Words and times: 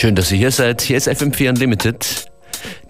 Schön, 0.00 0.14
dass 0.14 0.32
ihr 0.32 0.38
hier 0.38 0.50
seid. 0.50 0.80
Hier 0.80 0.96
ist 0.96 1.10
FM4 1.10 1.50
Unlimited. 1.50 2.24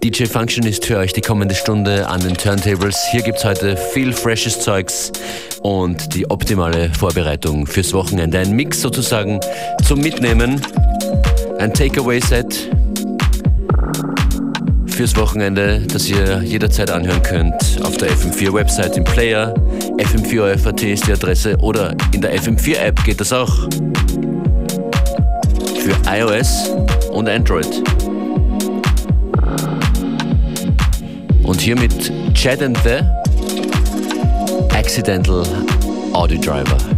DJ 0.01 0.27
Function 0.27 0.65
ist 0.65 0.85
für 0.85 0.95
euch 0.97 1.11
die 1.11 1.19
kommende 1.19 1.53
Stunde 1.55 2.07
an 2.07 2.21
den 2.21 2.37
Turntables. 2.37 2.97
Hier 3.11 3.21
gibt 3.21 3.39
es 3.39 3.43
heute 3.43 3.75
viel 3.75 4.13
freshes 4.13 4.61
Zeugs 4.61 5.11
und 5.61 6.15
die 6.15 6.31
optimale 6.31 6.89
Vorbereitung 6.93 7.67
fürs 7.67 7.91
Wochenende. 7.91 8.39
Ein 8.39 8.53
Mix 8.53 8.79
sozusagen 8.79 9.41
zum 9.85 9.99
Mitnehmen. 9.99 10.61
Ein 11.59 11.73
Takeaway-Set 11.73 12.69
fürs 14.85 15.13
Wochenende, 15.17 15.81
das 15.91 16.07
ihr 16.07 16.41
jederzeit 16.43 16.91
anhören 16.91 17.23
könnt 17.23 17.81
auf 17.83 17.97
der 17.97 18.09
FM4-Website 18.11 18.95
im 18.95 19.03
Player. 19.03 19.53
FM4.at 19.97 20.81
ist 20.83 21.07
die 21.07 21.11
Adresse 21.11 21.57
oder 21.57 21.93
in 22.13 22.21
der 22.21 22.33
FM4-App 22.39 23.03
geht 23.03 23.19
das 23.19 23.33
auch. 23.33 23.67
Für 25.81 25.97
iOS 26.07 26.69
und 27.11 27.29
Android. 27.29 27.83
Und 31.43 31.61
hier 31.61 31.77
mit 31.77 32.11
Chad 32.33 32.61
and 32.61 32.77
the 32.83 32.99
Accidental 34.73 35.45
Audio 36.13 36.39
Driver. 36.39 36.90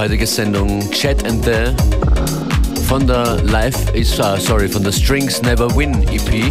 Heutigen 0.00 0.26
Sendung 0.26 0.90
Chat 0.92 1.26
and 1.26 1.44
the 1.44 1.74
von 2.88 3.06
der 3.06 3.36
Live 3.42 3.94
is 3.94 4.18
uh, 4.18 4.38
sorry 4.38 4.66
von 4.66 4.82
der 4.82 4.92
Strings 4.92 5.42
Never 5.42 5.68
Win 5.76 5.92
EP. 6.04 6.50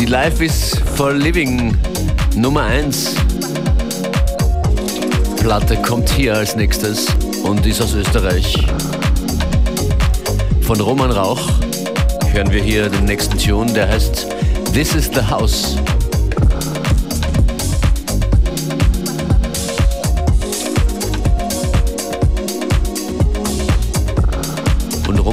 Die 0.00 0.06
Life 0.06 0.42
is 0.42 0.74
for 0.96 1.12
Living 1.12 1.76
Nummer 2.34 2.62
1 2.62 3.16
Platte 5.42 5.76
kommt 5.76 6.08
hier 6.08 6.34
als 6.34 6.56
nächstes 6.56 7.06
und 7.42 7.66
ist 7.66 7.82
aus 7.82 7.92
Österreich. 7.92 8.56
Von 10.62 10.80
Roman 10.80 11.10
Rauch 11.10 11.50
hören 12.32 12.50
wir 12.50 12.62
hier 12.62 12.88
den 12.88 13.04
nächsten 13.04 13.36
Tune, 13.36 13.70
der 13.74 13.88
heißt 13.90 14.26
This 14.72 14.94
is 14.94 15.10
the 15.12 15.20
House. 15.20 15.76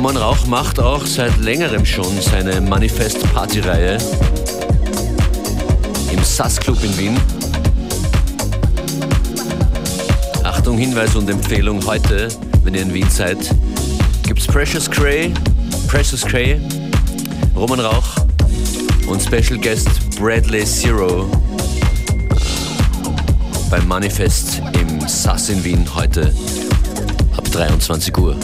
Roman 0.06 0.22
Rauch 0.22 0.46
macht 0.46 0.80
auch 0.80 1.04
seit 1.04 1.36
längerem 1.40 1.84
schon 1.84 2.22
seine 2.22 2.62
Manifest-Party-Reihe 2.62 3.98
im 6.12 6.24
SAS 6.24 6.60
Club 6.60 6.78
in 6.84 6.96
Wien. 6.96 7.18
Achtung, 10.44 10.78
Hinweis 10.78 11.16
und 11.16 11.28
Empfehlung 11.28 11.84
heute, 11.88 12.28
wenn 12.63 12.75
ihr 12.75 12.84
in 12.84 12.94
Wien 12.94 13.10
seid, 13.10 13.50
gibt's 14.28 14.46
Precious 14.46 14.88
Cray, 14.88 15.34
Precious 15.88 16.22
Cray, 16.22 16.62
Roman 17.56 17.80
Rauch 17.80 18.06
und 19.07 19.19
Special 19.24 19.57
Guest 19.60 19.90
Bradley 20.19 20.66
Zero 20.66 21.28
beim 23.72 23.88
Manifest 23.88 24.62
im 24.80 25.00
SAS 25.07 25.50
in 25.50 25.63
Wien 25.63 25.84
heute 25.96 26.31
ab 27.36 27.52
23 27.52 28.16
Uhr. 28.19 28.38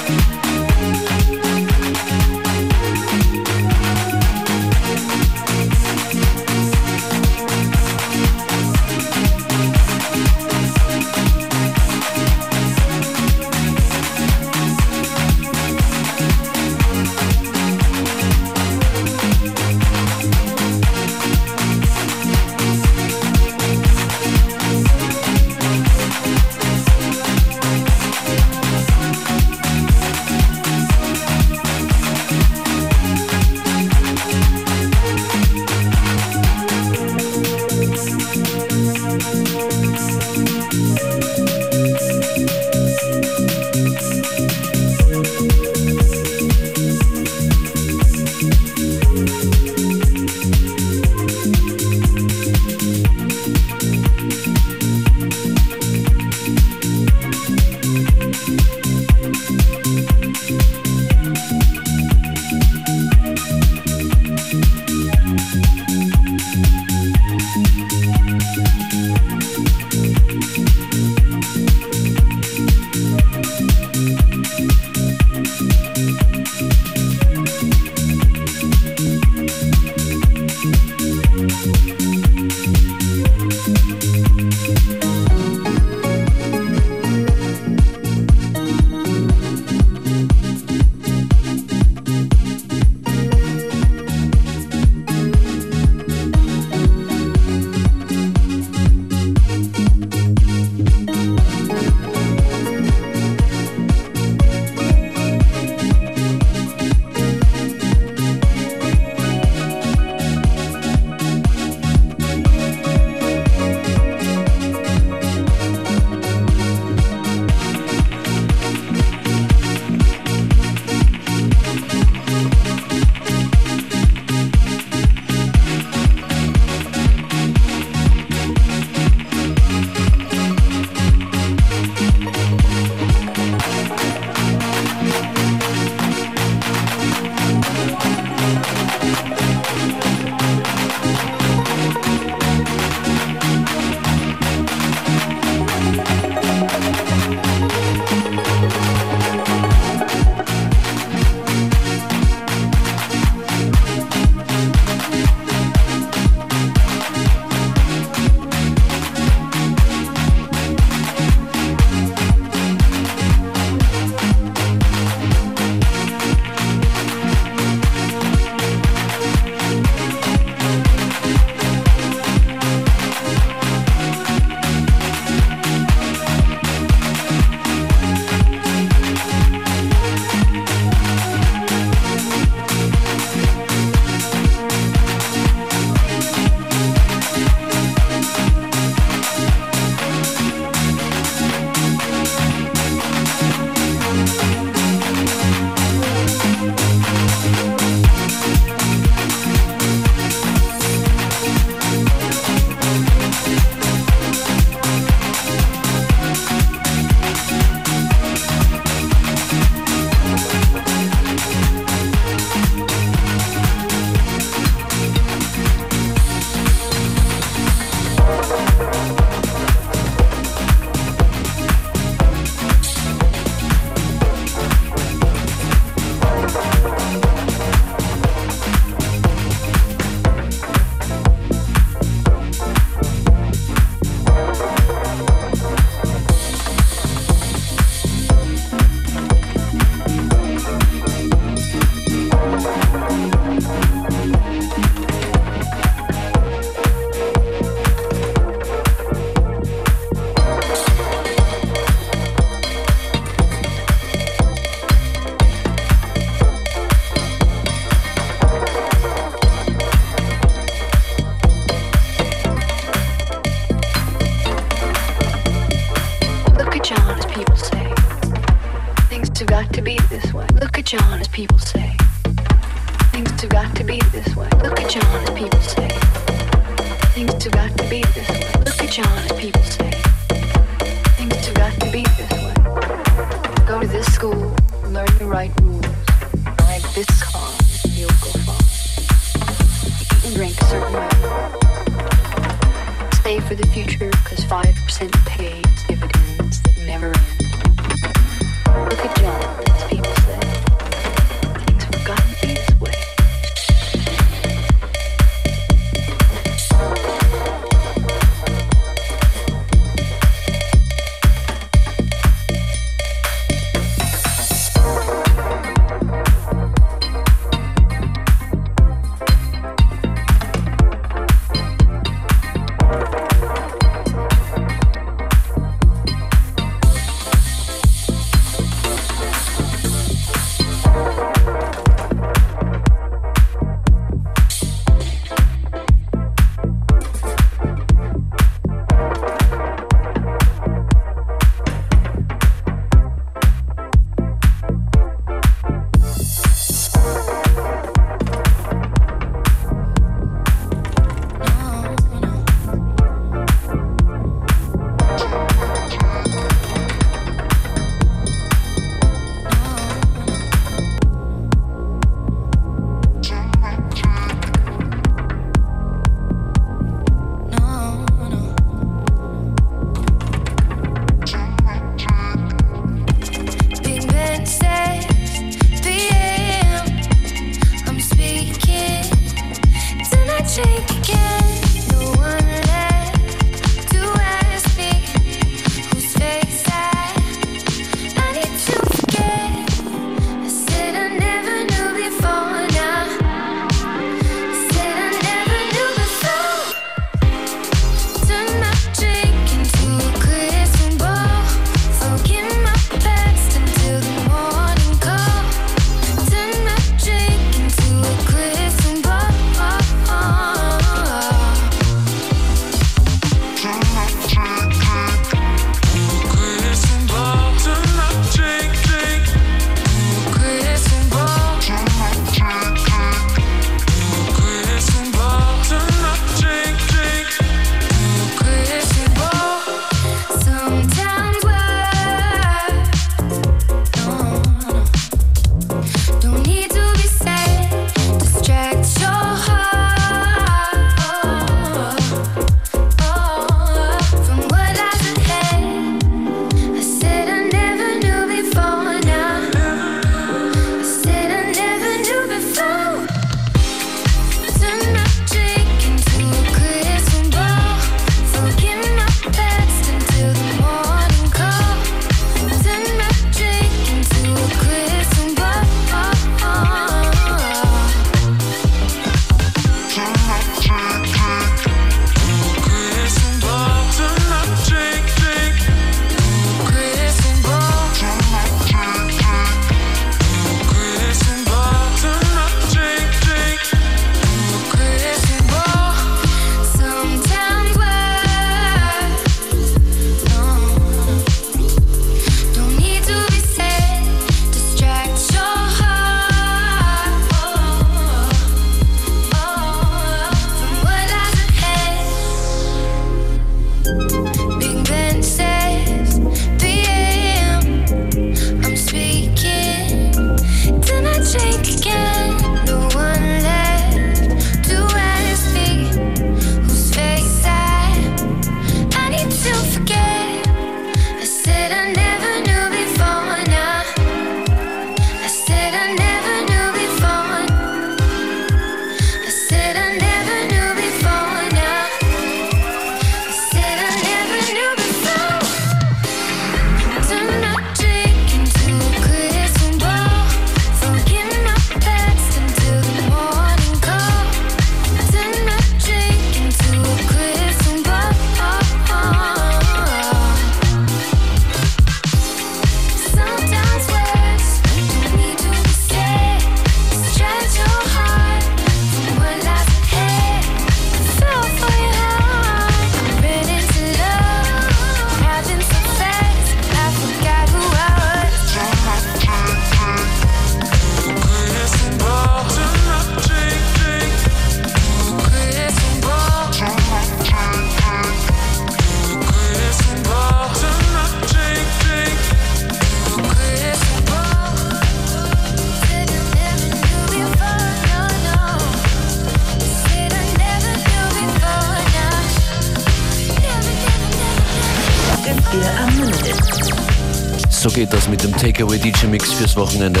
Takeaway 598.42 598.76
DJ 598.76 599.06
Mix 599.06 599.32
fürs 599.34 599.54
Wochenende. 599.54 600.00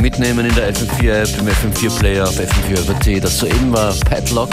Mitnehmen 0.00 0.46
in 0.46 0.54
der 0.54 0.72
FM4 0.72 1.24
App, 1.24 1.28
im 1.38 1.46
FM4 1.46 1.98
Player 1.98 2.24
auf 2.26 2.38
FM4 2.38 3.20
Das 3.20 3.36
soeben 3.36 3.70
war 3.70 3.92
Padlock, 4.08 4.48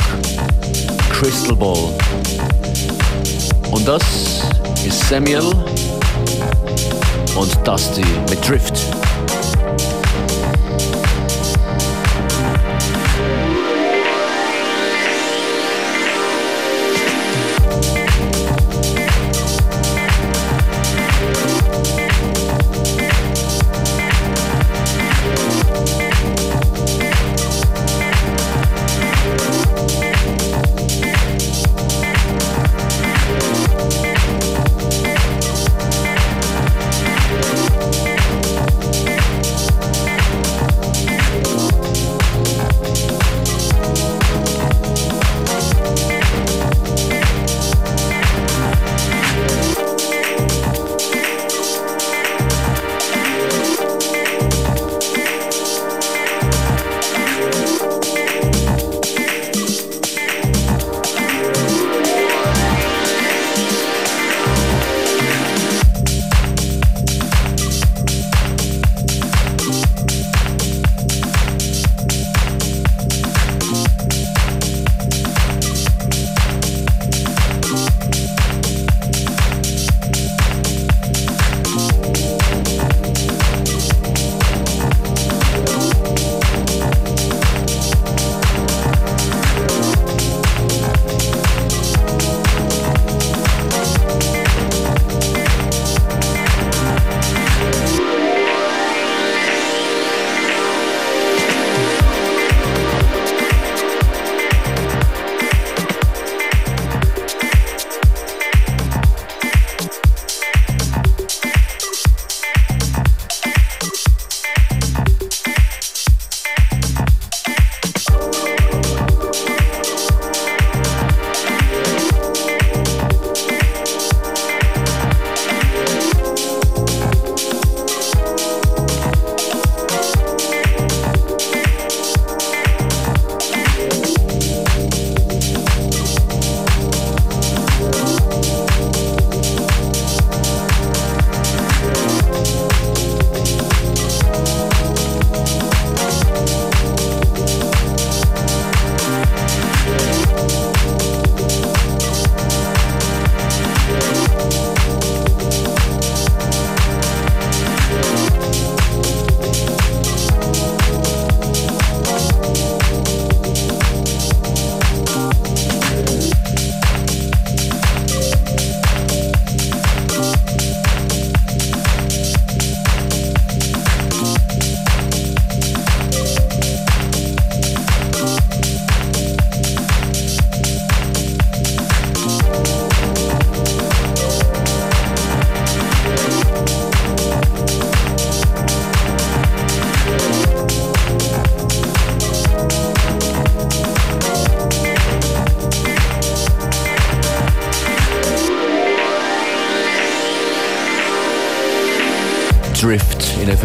Crystal 1.13 1.55
Ball. 1.55 1.97
Und 3.71 3.87
das 3.87 4.03
ist 4.85 5.07
Samuel 5.07 5.53
und 7.37 7.65
Dusty 7.65 8.03
mit 8.29 8.45
Drift. 8.45 8.77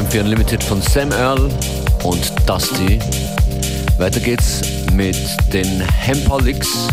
FM4 0.09 0.21
Unlimited 0.21 0.65
von 0.65 0.81
Sam 0.81 1.13
Earl 1.13 1.51
und 2.03 2.33
Dusty. 2.47 2.99
Weiter 3.99 4.21
geht's 4.21 4.63
mit 4.93 5.17
den 5.53 5.81
Hempaholics. 5.81 6.89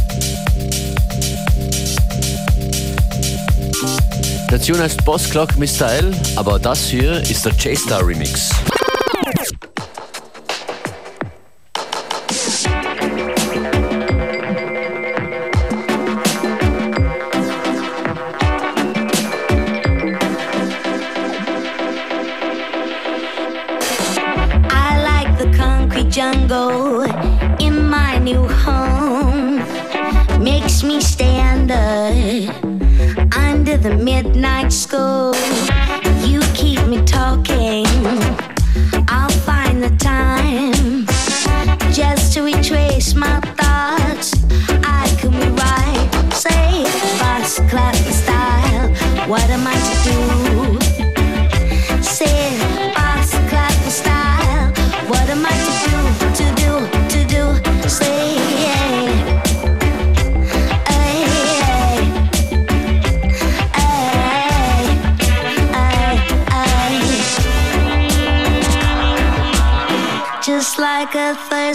Der 4.52 4.62
Tune 4.62 4.80
heißt 4.80 5.04
Boss 5.06 5.30
Clock 5.30 5.56
Miss 5.58 5.76
Style, 5.76 6.12
aber 6.36 6.60
das 6.60 6.88
hier 6.88 7.22
ist 7.22 7.46
der 7.46 7.54
J-Star 7.54 8.06
Remix. 8.06 8.50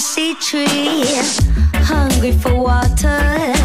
fantasy 0.00 0.34
tree, 0.36 1.04
hungry 1.84 2.32
for 2.32 2.54
water. 2.54 3.59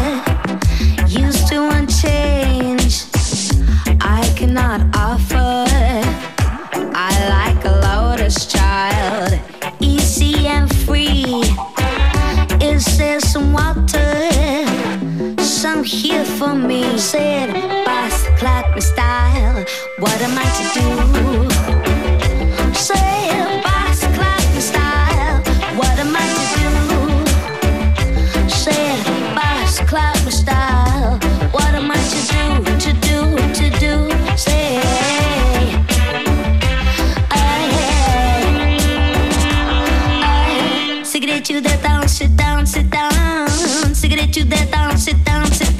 get 41.36 41.50
you 41.50 41.60
that 41.60 41.82
down, 41.82 42.08
sit 42.08 42.34
down, 42.34 42.64
sit 42.64 42.88
down. 42.88 43.48
Sit 43.94 44.08
get 44.08 44.36
you 44.36 44.44
that 44.44 44.70
down, 44.70 44.96
sit 44.96 45.22
down, 45.22 45.46
sit 45.48 45.66
down. 45.66 45.75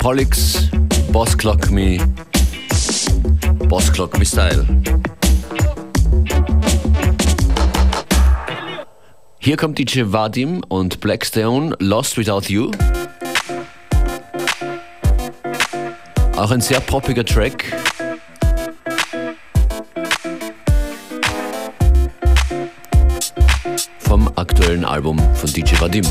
Pollux, 0.00 0.70
Boss 1.12 1.36
Clock 1.36 1.70
Me, 1.70 1.98
Boss 3.68 3.92
Clock 3.92 4.18
Me 4.18 4.24
Style. 4.24 4.66
Hier 9.38 9.58
kommt 9.58 9.78
DJ 9.78 10.04
Vadim 10.06 10.62
und 10.68 11.00
Blackstone, 11.00 11.76
Lost 11.80 12.16
Without 12.16 12.48
You. 12.48 12.70
Auch 16.34 16.50
ein 16.50 16.62
sehr 16.62 16.80
poppiger 16.80 17.26
Track. 17.26 17.66
Vom 23.98 24.32
aktuellen 24.36 24.86
Album 24.86 25.18
von 25.34 25.52
DJ 25.52 25.78
Vadim. 25.78 26.06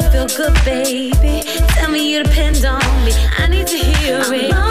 girl 0.00 0.10
feel 0.10 0.26
good, 0.26 0.54
baby. 0.64 1.42
Tell 1.68 1.90
me 1.90 2.12
you 2.12 2.22
depend 2.22 2.64
on 2.64 2.80
me. 3.04 3.12
I 3.38 3.46
need 3.48 3.66
to 3.68 3.76
hear 3.76 4.20
it. 4.32 4.63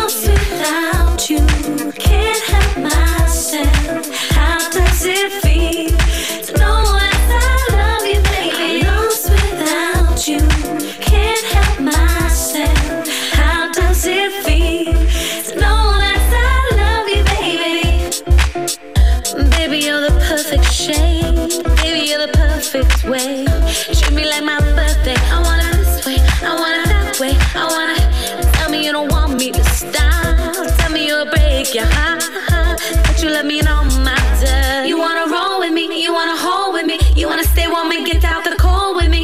you 33.23 33.29
let 33.29 33.45
me 33.45 33.61
know 33.61 33.83
my 34.03 34.19
dirt. 34.41 34.85
You 34.85 34.97
wanna 34.97 35.31
roll 35.31 35.59
with 35.59 35.71
me, 35.71 36.03
you 36.03 36.13
wanna 36.13 36.35
hold 36.35 36.73
with 36.73 36.85
me, 36.85 36.99
you 37.15 37.25
wanna 37.27 37.45
stay 37.45 37.67
warm 37.69 37.89
and 37.91 38.05
get 38.05 38.23
out 38.25 38.43
the 38.43 38.55
cold 38.57 38.97
with 38.97 39.09
me. 39.09 39.23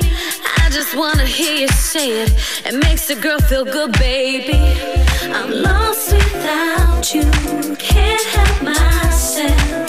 I 0.61 0.69
just 0.69 0.95
wanna 0.95 1.25
hear 1.25 1.55
you 1.55 1.67
say 1.67 2.21
it. 2.23 2.31
It 2.65 2.75
makes 2.75 3.09
a 3.09 3.15
girl 3.15 3.39
feel 3.39 3.65
good, 3.65 3.91
baby. 3.93 4.59
I'm 5.33 5.51
lost 5.51 6.13
without 6.13 7.13
you, 7.13 7.25
can't 7.77 8.25
help 8.35 8.61
myself. 8.63 9.88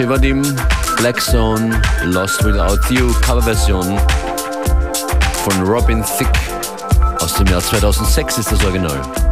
DJ 0.00 0.08
Vadim, 0.08 0.42
Black 0.96 1.20
Zone, 1.20 1.78
Lost 2.06 2.42
Without 2.42 2.80
You, 2.90 3.12
Coverversion 3.20 4.00
von 5.44 5.62
Robin 5.62 6.02
Thicke 6.16 6.40
aus 7.20 7.34
dem 7.34 7.46
Jahr 7.48 7.60
2006 7.60 8.38
ist 8.38 8.50
das 8.52 8.64
Original. 8.64 9.29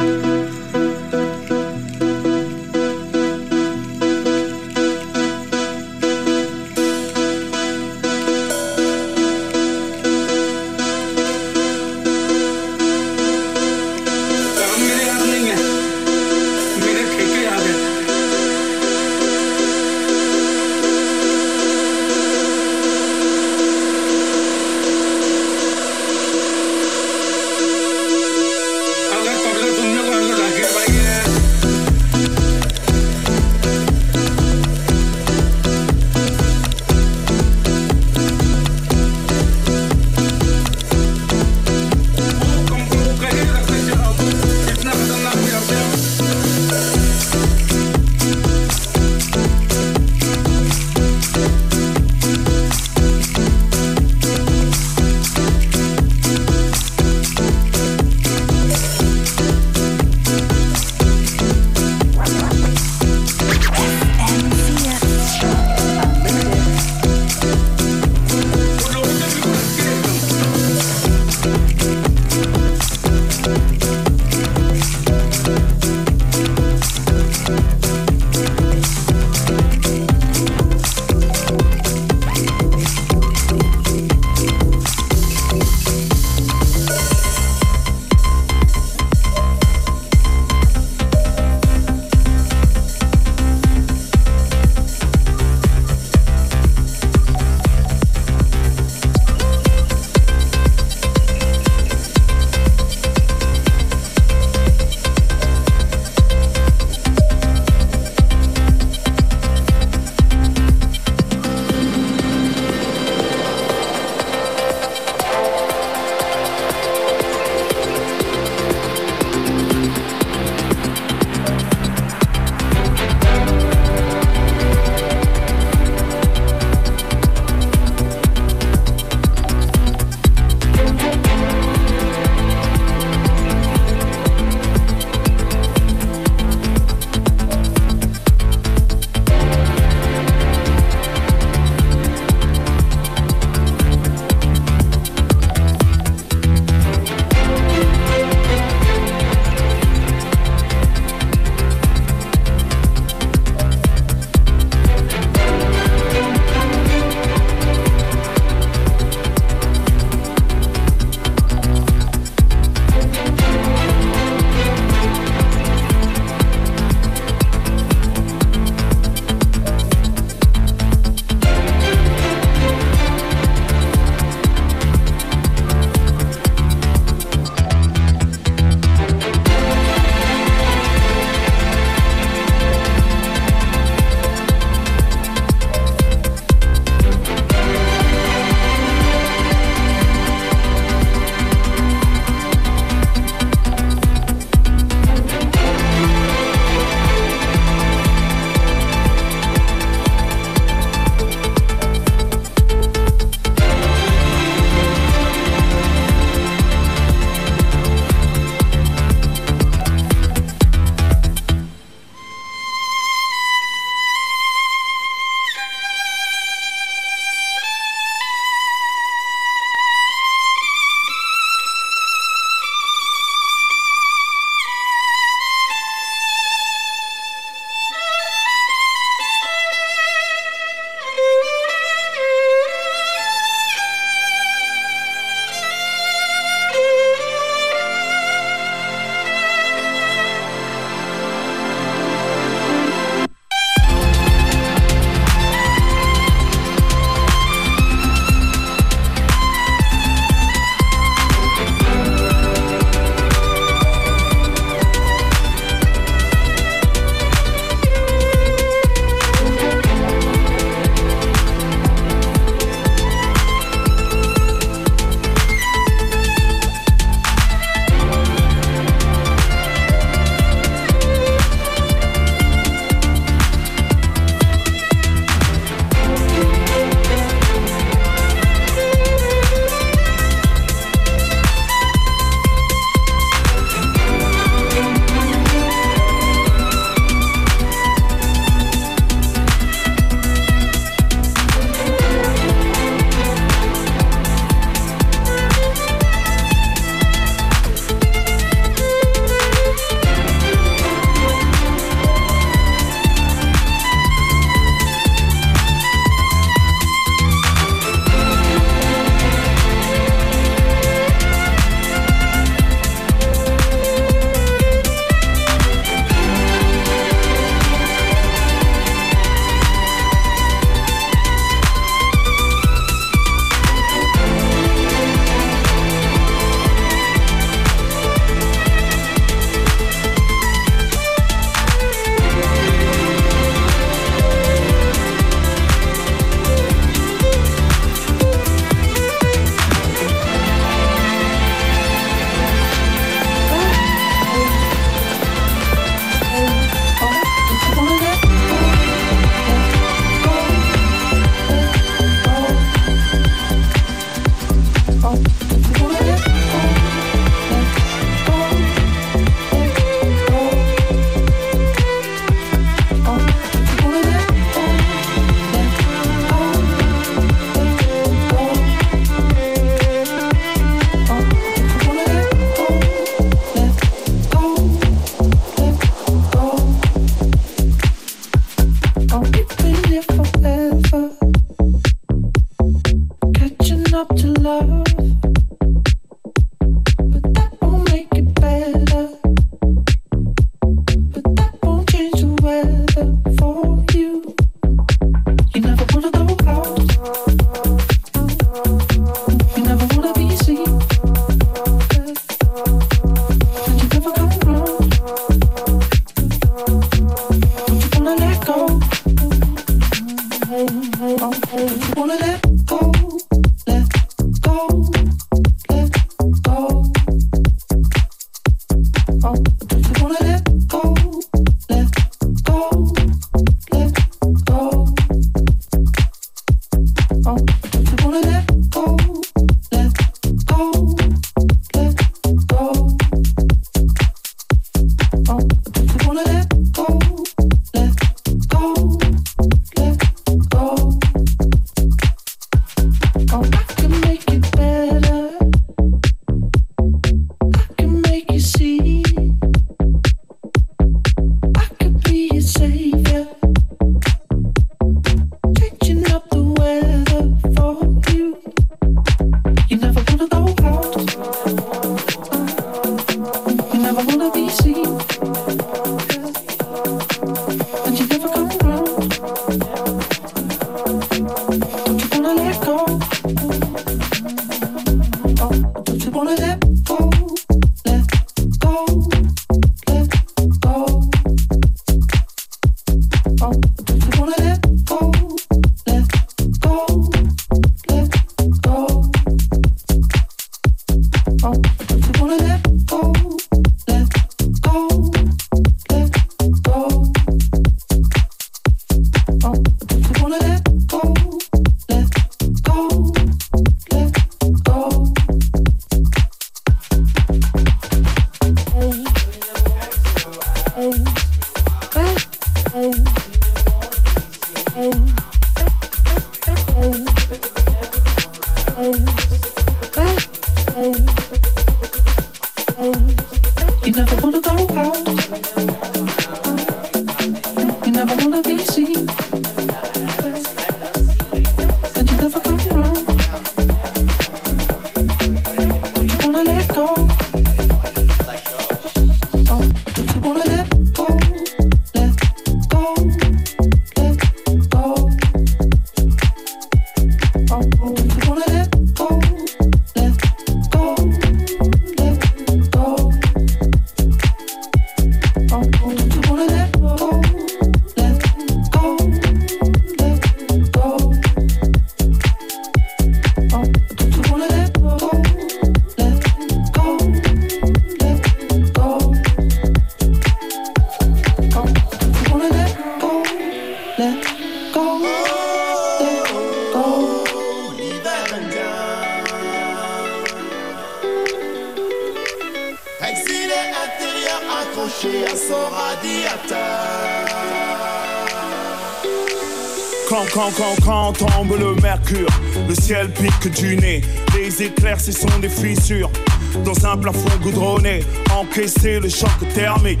Encaisser 598.54 599.00
le 599.00 599.08
choc 599.08 599.30
thermique. 599.52 600.00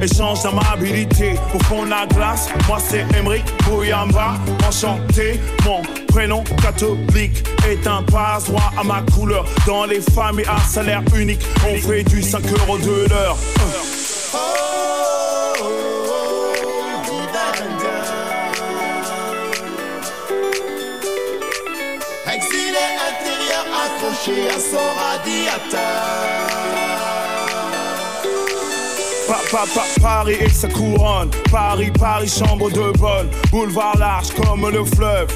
Échange 0.00 0.42
d'amabilité 0.42 1.34
au 1.54 1.58
fond 1.64 1.84
de 1.84 1.90
la 1.90 2.06
glace. 2.06 2.48
Moi 2.68 2.78
c'est 2.80 3.04
Emric 3.18 3.44
Bouyamba, 3.64 4.34
enchanté. 4.66 5.40
Mon 5.64 5.82
prénom 6.06 6.44
catholique 6.62 7.44
est 7.68 7.86
un 7.86 8.02
passe-droit 8.02 8.72
à 8.78 8.84
ma 8.84 9.02
couleur. 9.12 9.44
Dans 9.66 9.86
les 9.86 10.00
familles 10.00 10.46
à 10.48 10.60
salaire 10.60 11.02
unique, 11.16 11.40
on 11.68 11.76
fait 11.78 12.04
du 12.04 12.22
5 12.22 12.42
euros 12.60 12.78
de 12.78 13.08
l'heure. 13.08 13.36
accroché 23.82 24.48
à 24.48 24.58
son 24.58 24.76
radiateur. 24.76 26.29
Paris 30.00 30.36
et 30.40 30.48
sa 30.48 30.68
couronne, 30.68 31.30
Paris, 31.50 31.90
Paris, 31.98 32.28
chambre 32.28 32.70
de 32.70 32.96
bonne, 32.98 33.28
boulevard 33.50 33.96
large 33.98 34.28
comme 34.34 34.68
le 34.70 34.84
fleuve. 34.84 35.26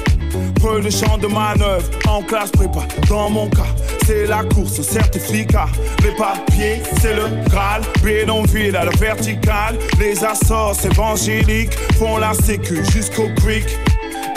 Peu 0.61 0.81
de 0.81 0.89
champs 0.89 1.17
de 1.17 1.27
manœuvre, 1.27 1.83
en 2.07 2.21
classe 2.21 2.51
prépa, 2.51 2.81
dans 3.09 3.29
mon 3.29 3.49
cas, 3.49 3.67
c'est 4.05 4.25
la 4.25 4.43
course 4.43 4.81
certificat. 4.81 5.67
Les 6.01 6.11
papiers, 6.11 6.81
c'est 7.01 7.13
le 7.13 7.23
Graal, 7.49 7.81
ville 8.03 8.75
à 8.75 8.85
la 8.85 8.91
verticale. 8.91 9.77
Les 9.99 10.23
assos 10.23 10.85
évangéliques 10.85 11.75
font 11.97 12.17
la 12.17 12.33
sécu 12.33 12.83
jusqu'au 12.91 13.27
creek. 13.35 13.65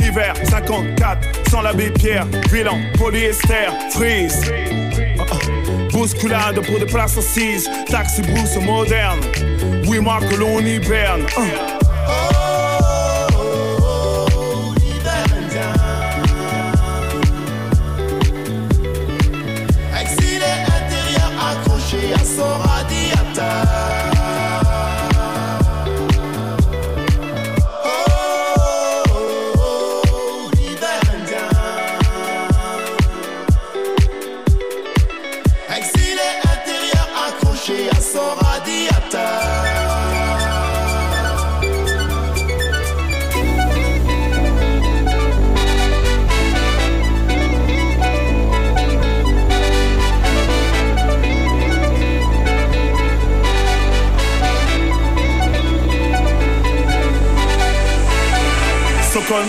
Hiver 0.00 0.34
54, 0.44 1.18
sans 1.50 1.62
l'abbé 1.62 1.90
Pierre, 1.90 2.26
bilan, 2.50 2.78
polyester, 2.98 3.68
freeze. 3.90 4.42
Bousculade 5.98 6.64
pour 6.64 6.78
des 6.78 6.86
places 6.86 7.18
assises, 7.18 7.68
taxi 7.90 8.22
brousse 8.22 8.56
moderne. 8.64 9.18
Oui, 9.88 9.98
que 10.20 10.36
l'on 10.36 10.60
hiberne. 10.60 11.22
Uh. 11.36 11.77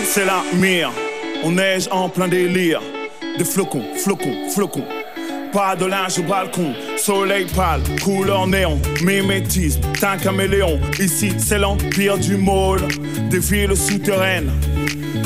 C'est 0.09 0.25
la 0.25 0.43
mire. 0.55 0.91
On 1.43 1.51
neige 1.51 1.87
en 1.91 2.09
plein 2.09 2.27
délire. 2.27 2.81
Des 3.37 3.45
flocons, 3.45 3.83
flocons, 3.95 4.49
flocons. 4.49 4.85
Pas 5.53 5.75
de 5.75 5.85
linge 5.85 6.17
au 6.19 6.23
balcon, 6.23 6.73
soleil 6.97 7.45
pâle, 7.55 7.81
couleur 8.03 8.47
néon, 8.47 8.79
mimétisme, 9.03 9.81
un 10.01 10.17
caméléon. 10.17 10.79
Ici, 10.99 11.31
c'est 11.37 11.59
l'empire 11.59 12.17
du 12.17 12.37
môle, 12.37 12.81
des 13.29 13.39
villes 13.39 13.75
souterraines, 13.75 14.51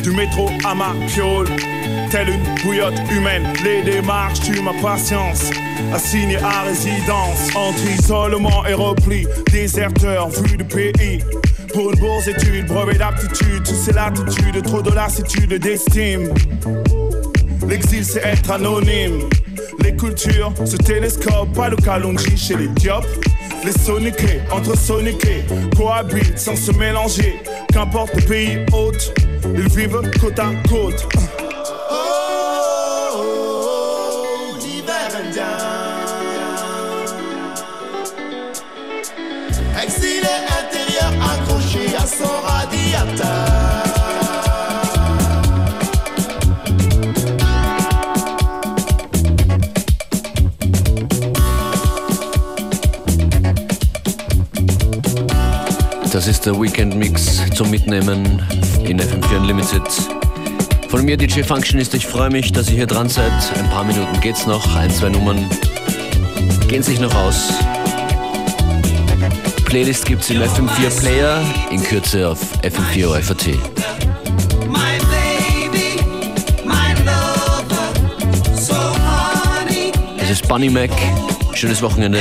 du 0.01 0.11
métro 0.11 0.49
à 0.65 0.75
ma 0.75 0.93
piole. 1.07 1.47
Telle 2.11 2.29
une 2.29 2.63
bouillotte 2.63 2.99
humaine, 3.11 3.43
les 3.63 3.81
démarches 3.83 4.41
tuent 4.41 4.61
ma 4.61 4.73
patience. 4.73 5.49
Assigné 5.93 6.37
à 6.37 6.61
résidence, 6.63 7.55
entre 7.55 7.85
isolement 7.99 8.65
et 8.65 8.73
repli, 8.73 9.27
déserteur, 9.51 10.29
vu 10.29 10.57
du 10.57 10.63
pays. 10.63 11.19
Pour 11.73 11.91
une 11.91 11.99
bourse 11.99 12.27
étude, 12.27 12.67
brevet 12.67 12.95
d'aptitude, 12.95 13.63
tu 13.63 13.73
sais 13.73 13.93
l'attitude, 13.93 14.61
trop 14.63 14.81
de 14.81 14.91
lassitude 14.91 15.53
d'estime. 15.55 16.31
L'exil 17.67 18.05
c'est 18.05 18.23
être 18.23 18.51
anonyme. 18.51 19.27
Les 19.79 19.95
cultures 19.95 20.53
se 20.65 20.77
télescopent, 20.77 21.53
pas 21.53 21.69
le 21.69 21.75
Kalonji 21.77 22.37
chez 22.37 22.55
les 22.55 22.67
Diop. 22.67 23.05
Les 23.65 23.71
soniqués, 23.71 24.41
entre 24.51 24.77
soniqués, 24.77 25.43
cohabitent 25.75 26.37
sans 26.37 26.55
se 26.55 26.71
mélanger. 26.71 27.41
Qu'importe 27.71 28.13
le 28.15 28.21
pays 28.21 28.59
hôte, 28.71 29.13
ils 29.55 29.69
vivent 29.69 30.01
côte 30.21 30.39
à 30.39 30.51
côte. 30.69 31.07
Accroché 42.23 42.95
à 42.95 43.03
son 43.03 43.07
radiateur. 43.07 43.53
Das 56.11 56.27
ist 56.27 56.45
der 56.45 56.59
Weekend 56.61 56.95
Mix 56.95 57.41
zum 57.55 57.71
Mitnehmen 57.71 58.41
in 58.85 58.99
FM4 58.99 59.37
Unlimited. 59.37 59.81
Von 60.89 61.05
mir 61.05 61.17
DJ 61.17 61.41
Functionist, 61.41 61.95
ich 61.95 62.05
freue 62.05 62.29
mich, 62.29 62.51
dass 62.51 62.69
ihr 62.69 62.75
hier 62.75 62.87
dran 62.87 63.09
seid. 63.09 63.31
Ein 63.57 63.69
paar 63.71 63.83
Minuten 63.83 64.19
geht's 64.21 64.45
noch, 64.45 64.75
ein, 64.75 64.91
zwei 64.91 65.09
Nummern 65.09 65.49
gehen 66.67 66.83
sich 66.83 66.99
noch 66.99 67.13
aus. 67.15 67.53
Playlist 69.73 70.05
gibt's 70.05 70.29
im 70.29 70.39
FM4 70.39 70.99
Player, 70.99 71.41
in 71.71 71.81
Kürze 71.81 72.29
auf 72.29 72.37
FM4 72.61 73.07
OFAT. 73.07 73.47
My 74.67 74.99
baby, 75.09 75.99
my 76.63 76.93
lover, 77.03 77.91
so 78.55 78.75
honey, 78.75 79.91
Es 80.19 80.29
ist 80.29 80.47
Bunny 80.47 80.69
Mac, 80.69 80.91
schönes 81.55 81.81
Wochenende. 81.81 82.19